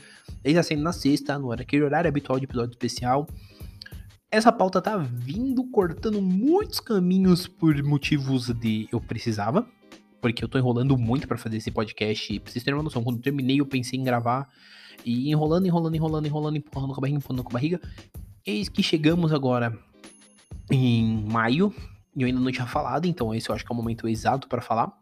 Ele 0.44 0.54
está 0.54 0.62
saindo 0.62 0.84
na 0.84 0.92
sexta, 0.92 1.36
no 1.36 1.50
aquele 1.50 1.82
horário 1.82 2.08
habitual 2.08 2.38
de 2.38 2.44
episódio 2.44 2.70
especial. 2.70 3.26
Essa 4.30 4.52
pauta 4.52 4.80
tá 4.80 4.96
vindo 4.96 5.64
cortando 5.64 6.22
muitos 6.22 6.78
caminhos 6.78 7.48
por 7.48 7.82
motivos 7.82 8.50
de 8.50 8.88
eu 8.92 9.00
precisava, 9.00 9.66
porque 10.20 10.44
eu 10.44 10.48
tô 10.48 10.58
enrolando 10.58 10.96
muito 10.96 11.26
para 11.26 11.36
fazer 11.36 11.56
esse 11.56 11.72
podcast. 11.72 12.38
Pra 12.38 12.52
vocês 12.52 12.62
terem 12.62 12.78
uma 12.78 12.84
noção, 12.84 13.02
quando 13.02 13.16
eu 13.16 13.22
terminei, 13.22 13.60
eu 13.60 13.66
pensei 13.66 13.98
em 13.98 14.04
gravar 14.04 14.48
e 15.04 15.28
enrolando, 15.28 15.66
enrolando, 15.66 15.96
enrolando, 15.96 16.26
enrolando, 16.26 16.56
empurrando 16.56 16.94
com 16.94 17.00
a 17.00 17.02
barriga, 17.02 17.18
empurrando 17.18 17.42
com 17.42 17.50
a 17.50 17.54
barriga. 17.54 17.80
Eis 18.46 18.68
que 18.68 18.82
chegamos 18.82 19.32
agora 19.32 19.76
em 20.70 21.24
maio, 21.28 21.74
eu 22.22 22.26
ainda 22.26 22.40
não 22.40 22.50
tinha 22.50 22.66
falado, 22.66 23.06
então 23.06 23.34
esse 23.34 23.48
eu 23.48 23.54
acho 23.54 23.64
que 23.64 23.72
é 23.72 23.74
o 23.74 23.76
momento 23.76 24.08
exato 24.08 24.48
para 24.48 24.60
falar. 24.60 24.92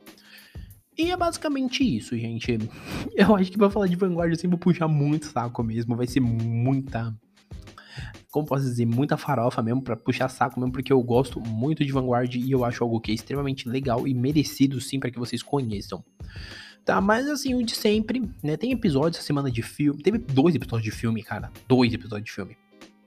E 0.98 1.10
é 1.10 1.16
basicamente 1.16 1.84
isso, 1.84 2.16
gente. 2.16 2.56
Eu 3.14 3.36
acho 3.36 3.50
que 3.50 3.58
pra 3.58 3.68
falar 3.68 3.86
de 3.86 3.96
Vanguard 3.96 4.30
eu 4.30 4.36
sempre 4.36 4.56
vou 4.56 4.58
puxar 4.58 4.88
muito 4.88 5.26
saco 5.26 5.62
mesmo. 5.62 5.94
Vai 5.94 6.06
ser 6.06 6.20
muita. 6.20 7.14
Como 8.30 8.46
posso 8.46 8.64
dizer? 8.64 8.86
Muita 8.86 9.18
farofa 9.18 9.62
mesmo 9.62 9.82
pra 9.82 9.94
puxar 9.94 10.28
saco 10.28 10.58
mesmo, 10.58 10.72
porque 10.72 10.92
eu 10.92 11.02
gosto 11.02 11.38
muito 11.40 11.84
de 11.84 11.92
Vanguard 11.92 12.34
e 12.34 12.50
eu 12.50 12.64
acho 12.64 12.82
algo 12.82 12.98
que 12.98 13.10
é 13.10 13.14
extremamente 13.14 13.68
legal 13.68 14.08
e 14.08 14.14
merecido 14.14 14.80
sim 14.80 14.98
para 14.98 15.10
que 15.10 15.18
vocês 15.18 15.42
conheçam. 15.42 16.02
Tá, 16.84 17.00
mas 17.00 17.28
assim, 17.28 17.54
o 17.54 17.62
de 17.62 17.74
sempre, 17.74 18.22
né? 18.42 18.56
Tem 18.56 18.72
episódios 18.72 19.16
essa 19.16 19.26
semana 19.26 19.50
de 19.50 19.60
filme. 19.60 20.02
Teve 20.02 20.18
dois 20.18 20.54
episódios 20.54 20.84
de 20.84 20.90
filme, 20.90 21.22
cara. 21.22 21.50
Dois 21.68 21.92
episódios 21.92 22.24
de 22.26 22.32
filme. 22.32 22.56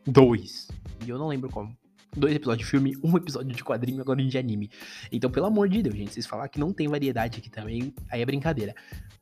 Dois. 0.06 0.68
E 1.06 1.10
eu 1.10 1.18
não 1.18 1.28
lembro 1.28 1.50
como. 1.50 1.76
Dois 2.16 2.36
episódios 2.36 2.66
de 2.66 2.72
filme, 2.72 2.98
um 3.04 3.16
episódio 3.16 3.56
de 3.56 3.64
quadrinho, 3.64 4.02
agora 4.02 4.24
de 4.24 4.38
anime. 4.38 4.70
Então, 5.12 5.30
pelo 5.30 5.46
amor 5.46 5.70
de 5.70 5.82
Deus, 5.84 5.96
gente, 5.96 6.14
vocês 6.14 6.26
falar 6.26 6.48
que 6.50 6.60
não 6.60 6.74
tem 6.74 6.88
variedade 6.88 7.38
aqui 7.38 7.50
também, 7.50 7.94
aí 8.10 8.22
é 8.22 8.26
brincadeira. 8.26 8.74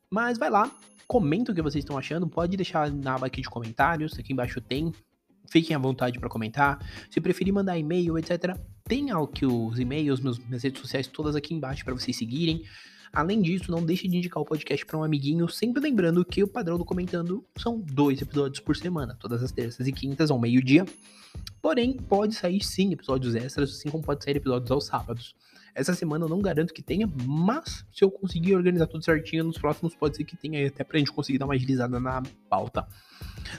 Mas 0.09 0.37
vai 0.37 0.49
lá, 0.49 0.71
comenta 1.05 1.51
o 1.51 1.55
que 1.55 1.61
vocês 1.61 1.83
estão 1.83 1.97
achando, 1.97 2.27
pode 2.27 2.55
deixar 2.55 2.91
na 2.91 3.15
aba 3.15 3.27
aqui 3.27 3.41
de 3.41 3.49
comentários, 3.49 4.17
aqui 4.17 4.31
embaixo 4.31 4.61
tem. 4.61 4.91
Fiquem 5.49 5.75
à 5.75 5.79
vontade 5.79 6.19
para 6.19 6.29
comentar. 6.29 6.79
Se 7.09 7.21
preferir 7.21 7.53
mandar 7.53 7.77
e-mail, 7.77 8.17
etc., 8.17 8.57
tem 8.83 9.11
aqui 9.11 9.45
os 9.45 9.79
e-mails, 9.79 10.19
meus, 10.19 10.39
minhas 10.39 10.63
redes 10.63 10.81
sociais 10.81 11.07
todas 11.07 11.35
aqui 11.35 11.53
embaixo 11.53 11.83
para 11.83 11.93
vocês 11.93 12.15
seguirem. 12.15 12.63
Além 13.11 13.41
disso, 13.41 13.71
não 13.71 13.83
deixe 13.83 14.07
de 14.07 14.17
indicar 14.17 14.41
o 14.41 14.45
podcast 14.45 14.85
para 14.85 14.97
um 14.97 15.03
amiguinho, 15.03 15.47
sempre 15.49 15.81
lembrando 15.81 16.23
que 16.25 16.43
o 16.43 16.47
padrão 16.47 16.77
do 16.77 16.85
comentando 16.85 17.43
são 17.57 17.79
dois 17.79 18.21
episódios 18.21 18.59
por 18.59 18.75
semana, 18.75 19.15
todas 19.19 19.41
as 19.41 19.51
terças 19.51 19.87
e 19.87 19.91
quintas 19.91 20.29
ao 20.29 20.39
meio-dia. 20.39 20.85
Porém, 21.61 21.93
pode 21.93 22.35
sair 22.35 22.63
sim 22.63 22.93
episódios 22.93 23.35
extras, 23.35 23.71
assim 23.71 23.89
como 23.89 24.03
pode 24.03 24.23
sair 24.23 24.37
episódios 24.37 24.71
aos 24.71 24.85
sábados. 24.85 25.35
Essa 25.73 25.93
semana 25.93 26.25
eu 26.25 26.29
não 26.29 26.41
garanto 26.41 26.73
que 26.73 26.81
tenha, 26.81 27.07
mas 27.23 27.85
se 27.93 28.03
eu 28.03 28.09
conseguir 28.09 28.55
organizar 28.55 28.87
tudo 28.87 29.03
certinho, 29.03 29.43
nos 29.43 29.59
próximos 29.59 29.95
pode 29.95 30.17
ser 30.17 30.23
que 30.23 30.35
tenha 30.35 30.67
até 30.67 30.83
pra 30.83 30.97
gente 30.97 31.11
conseguir 31.11 31.37
dar 31.37 31.45
uma 31.45 31.53
agilizada 31.53 31.99
na 31.99 32.23
pauta. 32.49 32.87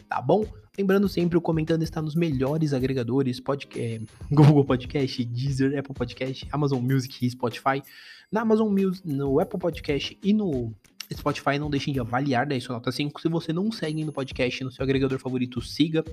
Tá 0.09 0.21
bom? 0.21 0.45
Lembrando 0.79 1.09
sempre, 1.09 1.37
o 1.37 1.41
Comentando 1.41 1.83
está 1.83 2.01
nos 2.01 2.15
melhores 2.15 2.73
agregadores, 2.73 3.41
podcast, 3.41 4.07
Google 4.31 4.65
Podcast, 4.65 5.25
Deezer, 5.25 5.77
Apple 5.79 5.95
Podcast, 5.95 6.47
Amazon 6.53 6.81
Music 6.81 7.27
e 7.27 7.31
Spotify. 7.31 7.83
Na 8.31 8.43
Amazon 8.43 8.71
Music, 8.71 9.09
no 9.09 9.41
Apple 9.41 9.59
Podcast 9.59 10.17
e 10.23 10.33
no 10.33 10.73
Spotify, 11.13 11.59
não 11.59 11.71
deixem 11.71 11.93
de 11.93 12.01
avaliar, 12.01 12.47
daí 12.47 12.61
sua 12.61 12.75
nota 12.75 12.93
5. 12.93 13.21
Se 13.21 13.29
você 13.29 13.53
não 13.53 13.73
segue 13.73 14.05
no 14.05 14.13
podcast, 14.13 14.63
no 14.63 14.71
seu 14.71 14.83
agregador 14.83 15.19
favorito, 15.19 15.61
siga. 15.61 16.05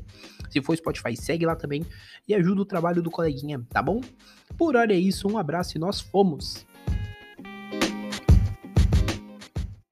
Se 0.49 0.61
for 0.61 0.75
Spotify, 0.75 1.15
segue 1.15 1.45
lá 1.45 1.55
também 1.55 1.85
e 2.27 2.33
ajuda 2.33 2.61
o 2.61 2.65
trabalho 2.65 3.03
do 3.03 3.11
coleguinha, 3.11 3.61
tá 3.69 3.81
bom? 3.81 4.01
Por 4.57 4.75
hora 4.75 4.93
é 4.93 4.97
isso, 4.97 5.27
um 5.27 5.37
abraço 5.37 5.77
e 5.77 5.79
nós 5.79 5.99
fomos! 5.99 6.65